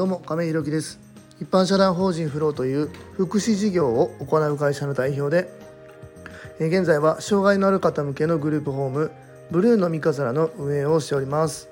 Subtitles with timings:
[0.00, 0.98] どうも亀井ひろきです。
[1.42, 5.52] 一般社団法人フローという福祉事業を行う会社の代表で
[6.58, 9.10] 現在は障害のある方向けのグループホーム
[9.50, 11.68] ブルーの三日皿の運営をしております、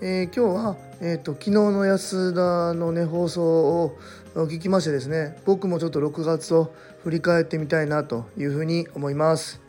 [0.00, 3.98] えー今日は、えー、と昨日の安田のね放送を
[4.34, 9.60] 聞きましてですね僕もちょっと6月を振り返ってみたいなというふうに思います。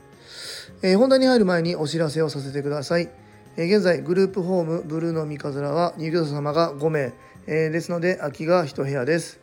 [0.81, 3.09] えー本題に入る前にお知らせをさせてください。
[3.57, 7.13] 現在、グループホームブルーの三日面は入居者様が5名、
[7.47, 9.39] えーですので空きが1部屋です。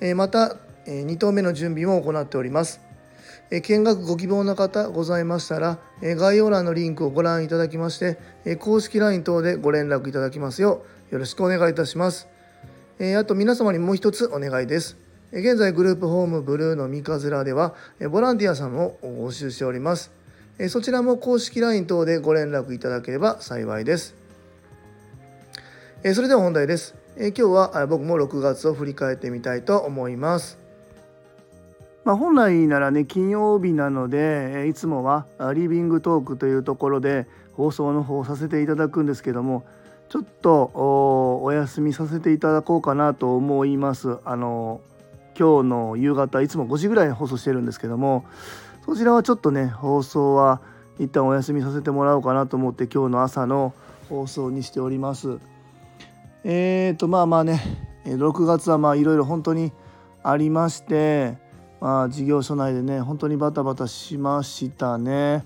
[0.00, 2.80] えーまた、え2棟目の準備も行っております。
[3.50, 12.28] えー見学ご希望の方ございましたら、えー概要欄のリンクをご覧いただきまして、えー公式 LINE 等でご連絡いただきますようよろしくお願いいたします。
[13.00, 14.96] えーあと皆様にもう一つお願いです。
[15.32, 17.74] 現在グループホームブルーの三日面では
[18.10, 20.12] ボランティアさんを募集しております。
[20.68, 24.14] そちらも公式 LINE 等でご連絡いただければ幸いです。
[26.14, 26.97] それでは本題です。
[27.20, 30.56] えー今日はあ僕も6月を振り返ってみたいと思います。
[32.04, 39.64] まあ、本来ならね金曜日なのでいつもはリビングトークというところで放送の方をさせていただくんですけども
[40.08, 44.18] ちょっとおお休みさせていただこうかなと思います。
[44.24, 44.80] あの
[45.36, 48.26] 今日の夕方いつも5時ぐらいに放送してるんですけども
[48.86, 50.60] そちらはちょっとね放送は
[51.00, 53.74] 一旦お休みさせてもらおうかなと思って今日の朝の
[54.08, 55.40] 放送にしております。
[56.50, 57.60] えーとまあまあね
[58.06, 59.70] え6月はまあいろいろ本当に
[60.22, 61.36] ありまして、
[61.78, 65.44] まあ、事業所内でね本当にバタバタしましたね。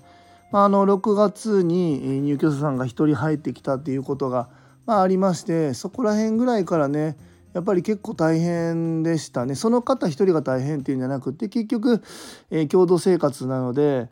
[0.53, 4.47] まあ、あの6月に入居者さんが1人入ってきたっていうことが、
[4.85, 7.17] まあ、ありましてそこら辺ぐらいからね
[7.51, 12.01] やっぱり結構大変でしたねその方一人が大変っていうんじゃなくて結局、
[12.49, 14.07] えー共同生活なので、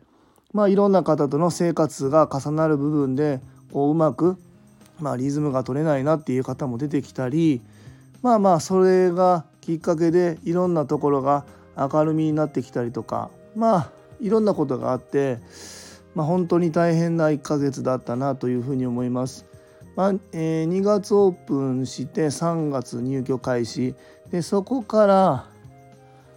[0.52, 3.40] まあ、いろんな方との生活が重なる部分で
[3.72, 4.36] こううまく、
[5.02, 7.60] まあ、リズムが取れないなっていう方も出てきたり
[8.22, 11.44] まあまあそれがきっかけでいろんなところが
[11.76, 15.38] 明るみになってきたりとかまあいろんなことがあって、
[16.14, 19.44] まあ、本当に大変な1ヶ月だったなというふうに思います。
[19.96, 23.94] まあえー2月オープンして3月入居開始
[24.30, 25.46] でそこから、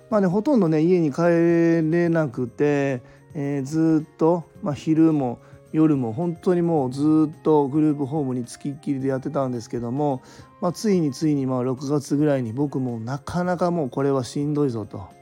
[0.09, 3.01] まあね、ほとんどね家に帰れなくて、
[3.35, 5.39] えーずっと、まあ、昼も
[5.75, 10.21] 夜も本当にもうずっとグループホームにつきっきりでやってたんですけども、
[10.61, 15.13] まあ、ついについにまあ6月ぐらいに僕もなかなかもうこれはしんどいぞと。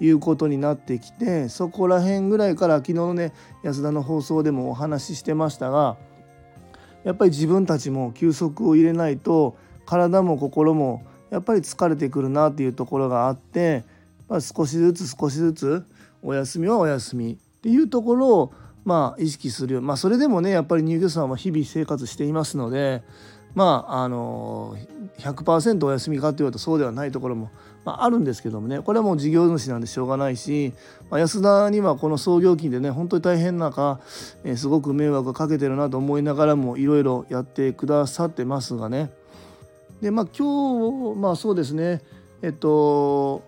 [0.00, 3.32] いうことになってきてそこら辺ぐらいから昨日のね
[3.64, 5.96] 安田の放送でもお話ししてましたが
[7.02, 13.82] やっぱり自分たちも休息を入れないと体も心もやっぱり疲れてくるなっていうところがあって、
[14.28, 15.84] まあ、少しずつ少しずつ
[16.22, 18.52] お休みはお休みっていうところを
[18.88, 23.02] まあ意識するよまあそれでもねやっぱり入居者さんは日々生活していますので
[23.54, 24.78] まああの
[25.18, 27.50] 100%お休みかと言われるとそうではないところも、
[27.84, 30.72] まあ、あるんですけどもねこれはもう事業主なんでしょうがないし、
[31.10, 34.00] まあ、安田にはこの創業期でね本当に大変な中、
[34.44, 39.10] えーすごく迷惑をかけてるなと思いながらもいろいろやってくださってますがね。
[40.00, 42.00] でまあ今日まあそうですね
[42.40, 43.42] えっと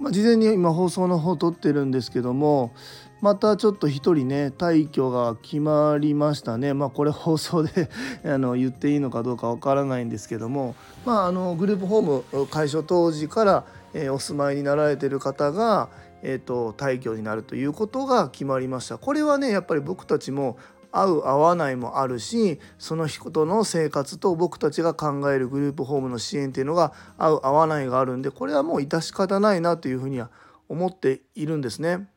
[0.00, 2.72] まあ、事前に今放送の方撮ってるんですけども
[3.20, 6.72] またちょっと一人ね退去が決まりましたね。
[6.74, 7.90] まあこれ放送で
[8.24, 10.74] あの言っていいのかどうかわからないんですけども。
[11.04, 15.88] まああのグループホーム開所当時から、えーお住まいになられてる方が、
[16.22, 18.98] えー、と退去になるということが決まりました。
[18.98, 20.56] これはねやっぱり僕たちも
[20.92, 30.30] 合う合わないもあるしその人の生活と僕たちが考えるグループホームの支援っていうのが合う合わないがあるんでこれはもう致し方ないなというふうには
[30.68, 32.08] 思っているんですね。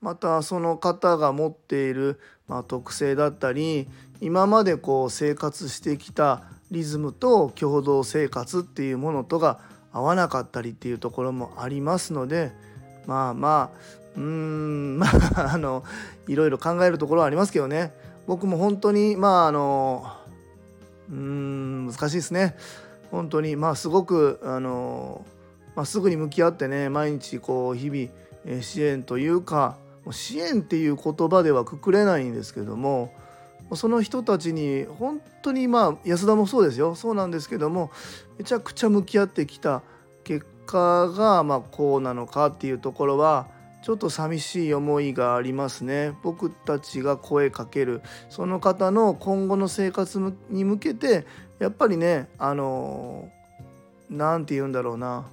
[0.00, 3.86] またその方が持っている、まあ、特性だったり
[4.20, 9.58] 今までこう生活してきたリズムと共同生活っていうものとが
[9.92, 12.52] 合わなかったりっていうところもありますので
[13.06, 15.84] まあまあうーんまああの
[16.28, 17.92] いろいろ考えるところはありますけどね。
[18.26, 20.06] 僕も本当にまああの
[21.10, 22.56] うーん難しいですね。
[23.10, 25.24] 本当にまあすごくあの、
[25.74, 29.76] まあ、すぐに向き合ってね毎日こう日々支援というか
[30.12, 33.12] 支援っていう言葉ではくくれないんですけども
[33.74, 36.94] その人たちに本当にまあ安田もそうですよ。
[36.94, 37.90] そうなんですけども
[38.38, 39.82] めちゃくちゃ向き合ってきた
[40.24, 43.46] 結果がまこうなのかっていうところは
[43.82, 46.14] ちょっと寂しい思いがありますね。
[46.22, 48.02] 僕たちが声かける。
[48.28, 51.26] その方の今後の生活に向けて
[51.60, 53.30] やっぱりねあの
[54.10, 55.26] 何て言うんだろうな。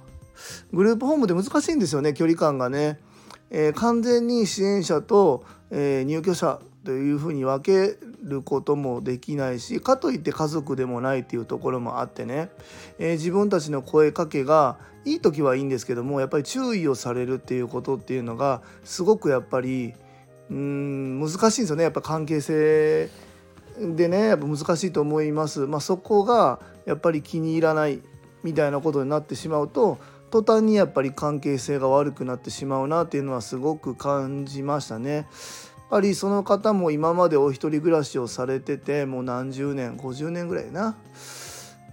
[0.72, 3.00] グループホームで難しいんですよね距離感がね、
[3.50, 12.48] えー完全に支援者と、えー入居者というふうに分けることもできないしかといって家族でもないっていうところもあってね、
[12.98, 19.94] えー、自分たちの声かけがいい時はいいんですけどもやっぱり注意をされるっていうことっていうのがすごくやっぱり
[20.50, 23.10] うん難しいんですよねやっぱ関係性
[23.78, 25.66] でねやっぱ難しいと思います。
[25.66, 28.00] まあ、そこがやっぱり気に入らない
[28.42, 29.98] みたいなことになってしまうと
[30.30, 35.14] 途端にやっぱり関係性が悪くなってしまうなっていうのはすごく感じましたね。
[35.14, 35.24] やっ
[35.90, 40.98] ぱりその方も今までお一人暮らしをされててもう何十年50年ぐらいな、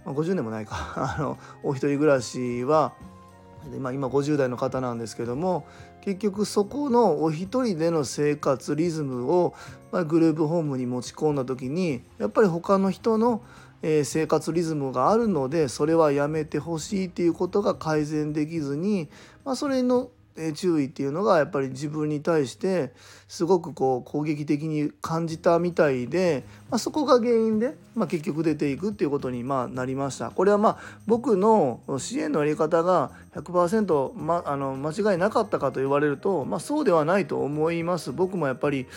[0.06, 2.94] まあ、50年もないか あのお一人暮らしは、
[3.80, 5.66] まあ、今50代の方なんですけども
[6.02, 9.54] 結局そこのお一人での生活リズムを、
[9.94, 13.42] まあ、グループホームに持ち込んだ時にやっぱり他の人の
[13.81, 19.10] え生活リズムがあるのでそれはやめてほしいっていうことが改善できずに、
[19.44, 20.10] まあ、それの
[20.56, 22.92] 注意っていうのがやっぱり自分に対して
[23.28, 30.32] すごくこう攻撃的に感じたみたいで、まあ、そこが原因で、まあ、結局出ていくっていうことにまなりました。
[30.32, 30.78] これはまあ
[31.08, 38.12] 僕の支援のやり方が100%、ま、あの間違いなかったかと言われると、まあ、そうではないと思います。
[38.12, 38.88] 僕もやっぱり、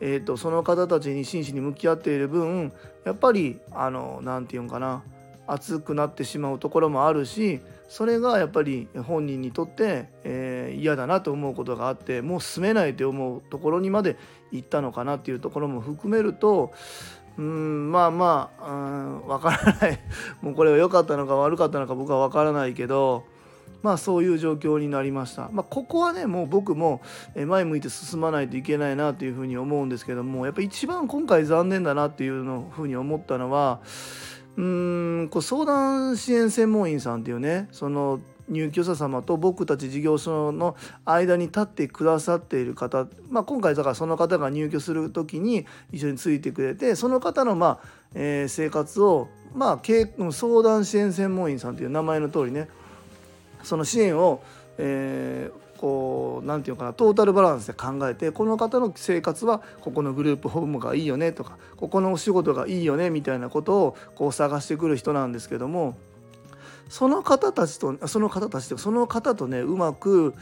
[0.00, 2.72] えーと、その方たちに真摯に向き合っている分
[3.04, 5.02] やっぱりあの何て言うんかな
[5.46, 14.16] 熱くなってしまうところもあるしそれがやっぱり本人にとって、えー、嫌だなと思うことがあってもう住めないと思うところにまで
[14.52, 16.72] 行ったのかなっていうところも含めると
[17.36, 20.00] うんまあまあうん分からない
[20.40, 23.24] もうこれは良かったのか悪かったのか僕は分からないけど
[23.82, 25.50] まあそういう状況になりました。
[25.52, 27.02] まあ、ここはねもう僕も
[27.34, 33.80] 前向いて進まないといけないなというふうに思うんですけどもやっぱ一番今回残念だなっていうのふうに思ったのは
[34.56, 52.68] うんこう相談支援専門員さんっていうねその入居者様と僕たち事業所の間に立ってくださっている方、まあ、今回だからその方が入居する時に一緒についてくれてその方のまあ、え、生活をまあ相談支援専門員さんという名前の通りね
[53.62, 54.42] その支援を、
[54.76, 65.94] えー、こう何て言うかなトータルバランスで考えてこの方の生活はここのグループホームがいいよねとかここのお仕事がいいよねみたいなことをこう探してくる人なんですけども
[66.88, 70.34] その方たちとその方たちとその方とねうまく、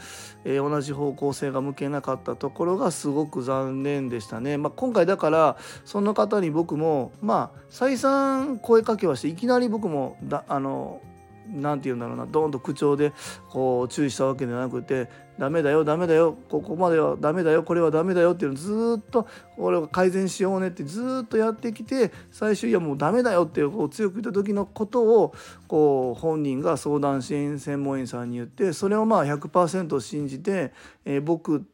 [0.44, 4.58] えー、同じ方向性が向けなかったところがすごく残念でしたね。
[4.58, 11.00] まあ、今回だからその方に僕もまあ再三声かけはしていきなり僕もだあの
[11.48, 13.12] 何て言うんだろうなドーンと口調で
[13.50, 15.08] こう注意したわけではなくて
[15.38, 25.34] 「ダメだよダメだよここまではダメだよこれはダメだよ」っていうのをずっと俺は改善しようねってずっとやってきて最終いやもうダメだよってこう強く言った時のことを
[25.68, 30.72] こう本人が相談支援専門員さんに言ってそれをまあ100%信じて、
[31.04, 31.66] えー、僕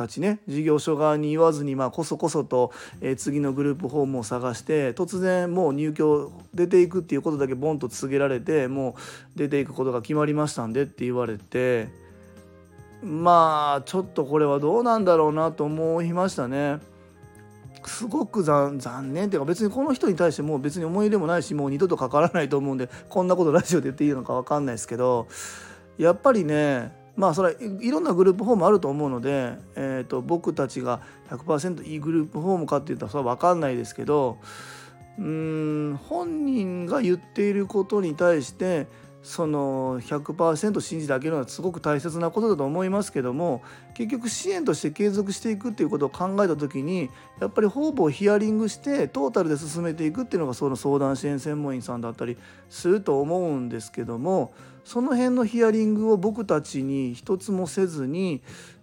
[0.00, 8.96] たちね事業所側に言わずにまあこそこそと、えー、次のグループホームを探して突然もう入居出ていくっていうことだけボンと告げられても
[9.34, 11.88] う出ていくことが決まりましたんでって言われて
[13.02, 16.78] まあちょっとこれはどうなんだろうなと思いましたね。
[17.86, 18.78] すごく残
[19.14, 25.28] 念っていうか別にこの人に対してもう別に思い入れもないしもう二度とかからないと思うんでこんなことラジオで言っていいのか分かんないですけど
[25.96, 34.38] やっぱりねまあそれはいろんなグループホームあると思うので、えー、と僕たちが100%いいグループホームかっていったらそれは分かんないですけど
[35.18, 38.86] うん本人が言っていることに対して
[39.22, 43.62] その100%信じてあげるのはすごく大切なことだと思いますけども
[43.92, 52.38] 結局支援として継続していくっていうことを考えた時にやっぱり方々ヒアリングしてトータルで進めていくっていうのがその相談支援専門員さんだったり
[52.70, 54.52] すると思うんですけども
[54.84, 58.40] その辺のヒアリングを僕たちに一つもせずに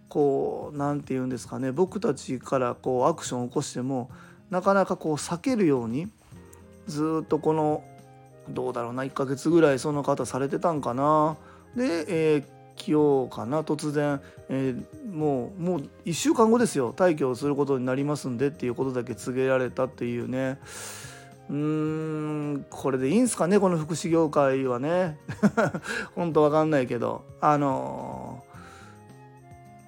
[0.08, 4.10] こう何て言うんですかね僕たちからこうアクションを起こしても
[4.51, 6.08] なかなかこう避けるように
[6.86, 7.84] ずっとこの
[8.50, 11.38] どうだろうな1ヶ月ぐらいその方されてたんかな。
[11.75, 12.44] で、えー、
[12.77, 16.94] 今日かな突然、えー、もうもう1週間後ですよ。
[16.94, 20.60] 退去をすることになりますんでっていうことだけ告げられたっていうね。
[21.50, 25.18] うーんこれでいいんすかねこの福祉業界はね。
[26.16, 27.24] 本当わかんないけど。
[27.42, 28.44] あの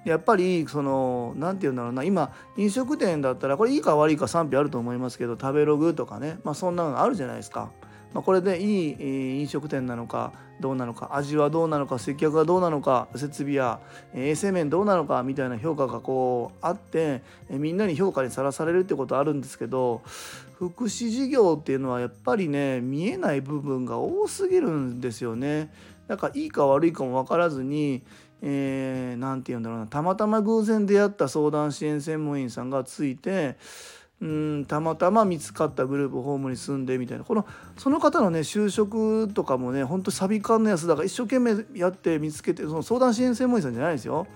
[0.04, 2.04] やっぱりその何て言うんだろうな。
[2.04, 6.38] 今飲食店だったらこれいいか悪いか賛否あると思いますけど食べログとかね。
[6.44, 7.70] まあそんなのがあるじゃないですか。
[8.12, 13.80] まあ、これでいい飲食店なのかどうなのか味はどうなのか接客はどうなのか設備や
[14.14, 20.02] 衛生面どうなのかみたいな評価がこうあってみんなに評価にさらされるってことあるんですけど
[20.54, 25.72] 福祉事業っていうのはやっぱりね見えない部分が多すぎるんですよね。
[26.06, 28.02] だからいいか悪いかも分からずに
[28.42, 33.56] 何、えー、て言うんだろうなたまたま偶然出会った相談支援専門員さんがついて
[34.20, 37.24] うんたまたま見つかったグループホームに住んでみたいな。
[37.24, 37.46] この
[37.78, 44.26] その方のね就職とかもねほんとサビ缶の安田が一生懸命やって見つけてその相談支援専門員さんじゃないですよ。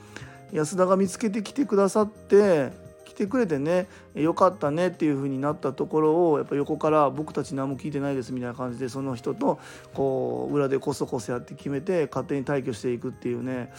[0.53, 2.73] 安田が見つけてきてくださって
[3.05, 9.59] 来てくれてねよかったねっていう風になったところをやっぱ横から僕たち何も聞いてないですみたいな感じでその人と
[9.93, 13.71] こう裏でこそこそやって決めて勝手に退去していくっていうね。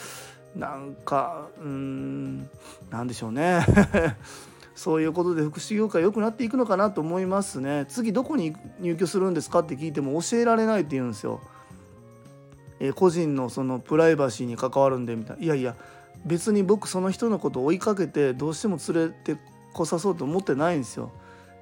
[0.55, 2.49] なんかうーん
[2.89, 3.65] なんでしょうね。
[4.75, 7.85] そういうことで福祉業界良くなっていくのかなと思いますね。
[7.87, 11.41] 次どこに入居するんですかって聞いても教えられないって言うんですよ、
[12.79, 15.43] えー、個人のそのプライバシーに関わるんでみたいな。
[15.43, 15.75] いやいや
[16.25, 19.37] 別に僕その人のことを追いかけてどうしても連れて
[19.73, 21.11] こさそうと思ってないんですよ。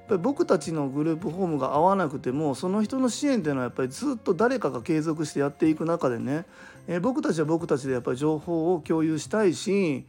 [0.00, 6.44] やっぱり僕たちのグループホームが合わなくてもその人の支援っていうのはやっぱりずっと誰かが継続してやっていく中でね、
[6.86, 10.04] えー、僕たちは僕たちでやっぱり情報を共有したいし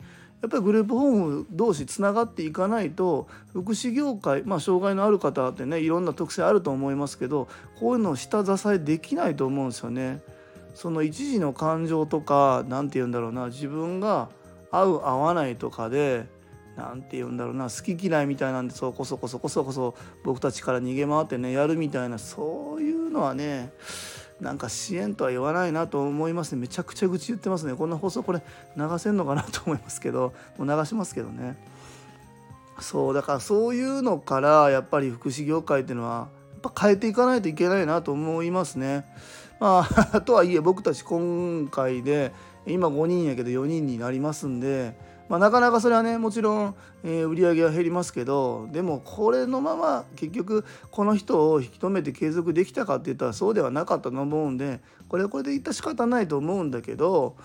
[0.46, 7.48] やっぱりグループホーム同士つながっていかないと福祉業界まあ障害のある方ってねいろんな特性あると思いますけど
[7.80, 10.22] こういうのを下支えできないと思うんですよね。
[10.76, 14.30] その一時の感情とか何て言うんだろうな自分が
[14.70, 16.28] 合う合わないとかで
[16.78, 23.72] 何て言うんだろうな好き嫌いみたいなんでそうこそこそこそこそ僕たちから逃げ回ってねやるみたいなそういうのはね
[24.42, 26.62] なんか支援とは言わないなと思いますね。
[26.62, 27.74] めちゃくちゃ愚痴言ってますね。
[27.74, 28.42] こんな放送これ
[28.76, 30.34] 流せんのかなと思いますけど。
[30.58, 31.56] もう流しますけどね。
[32.80, 36.28] そうだからそういうのからやっぱり福祉業界っていうのは
[36.64, 39.06] やっぱ変えていかないといけないなと思いますね。
[39.60, 42.34] まあ とはいえ僕たち今回で
[42.68, 44.96] 今5人やけど4人になりますんで
[45.28, 57.36] まあ、なかなかそれはねもちろん、えー、売り上げは減りますけどでもこれのまま結局この人を引き止めて継続できたかって言ったらそうではなかったと思うんでこれはこれで言った仕方ないと思うんだけど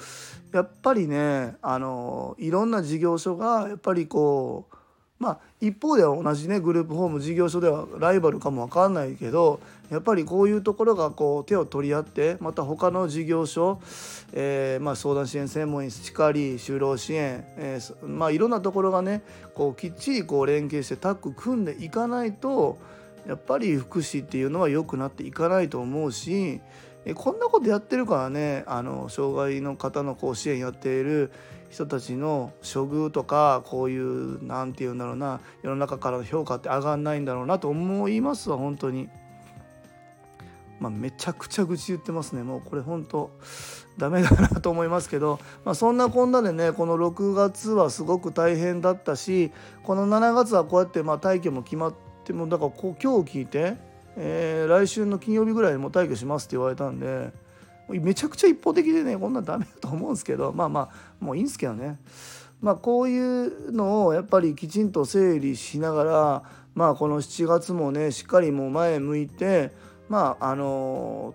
[0.53, 4.77] やっぱりねあのいろんな事業所がやっぱりこう
[5.21, 9.61] まあ一方では同じねグループホーム事業所ではライバルかも分かんないけど
[9.91, 13.83] やっぱりこういうところがこう手を取り合ってまた他の事業所、
[14.33, 19.23] えー、まあ相談支援専門員しかり就労支援、えー、まあいろんなところがね
[19.55, 22.79] こうきっちりこう連携してタッグ組んでいかないと
[23.27, 26.61] やっぱり福祉っていうのは良くなっていかないと思うし
[27.05, 31.33] えこんなことやってるからねあの障害の方のこう支援やっている
[31.71, 39.09] 人たちの処遇とかこういう何て言うんだろうな世の中からの評価って上がんないんだろうなと思いますわ本当に。
[40.81, 43.31] まあ、めちゃくちゃ愚痴言ってますねもうこれ本当
[43.99, 49.53] ダメだなと思いますけど、まあ、そんなこんなでねこの6月はすごく大変だったし
[49.83, 53.77] この7月はこうやってまあ退去も決まってもだからこう今日聞いて、
[54.17, 57.33] えー、来週の金曜日ぐらいにも退去しますって言われたんで。
[57.99, 61.99] めちゃくちゃ一方的でねこんなんダメだと思うんですけどまあまあもういいんですけどね
[62.61, 66.43] まあこういうのをやっぱりきちんと整理しながら
[66.75, 69.73] まあこの7月もねしっかりもう前向いて
[70.09, 71.35] まああの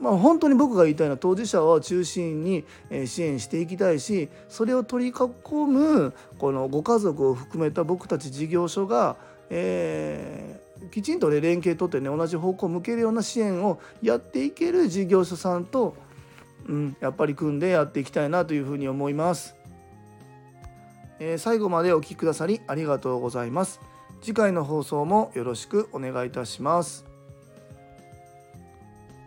[0.00, 2.64] まあ、本当に僕が言いたいのは当事者を中心に
[3.06, 9.16] 支援していきたいしそれを取り囲むこのご家族を含めた僕たち事業所が、
[9.48, 15.96] えー、きちんとね連携取ってね同じ方向を向けるような支援をやっていける事業所さんと、
[16.66, 19.54] うん、やっぱり組んでやっていきたいなというふうに思います。
[21.20, 23.80] えー、最後までお聴きくださりありがとうございます。
[24.20, 27.14] 次回の放送もよろしくお願いいたします。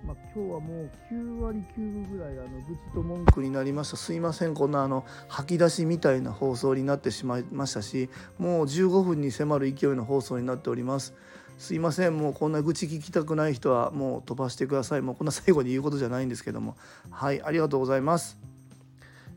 [0.08, 8.10] まあ、今日はもう9割9分ぐらいあの愚痴と文句になりましたすいませんこんなあの吐き出しみたいな放送になってしまいましたし
[8.40, 11.14] もう15分に迫る勢いの放送になっております
[11.58, 12.18] すいません。
[12.18, 15.02] もうこんな愚痴聞きたくない人はもう飛ばしてください。
[15.02, 16.78] もうこんな最後に言うことじゃないんですけども。
[17.10, 17.42] はい。
[17.42, 18.38] ありがとうございます。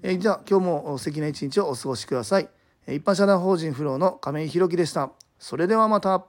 [0.03, 2.49] えじゃあ今日も素敵な一日をお過ごしください。
[2.87, 5.11] 一般社団法人フローの亀井宏樹でした。
[5.39, 6.27] それではまた。